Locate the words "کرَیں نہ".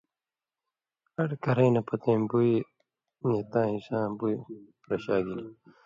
1.43-1.81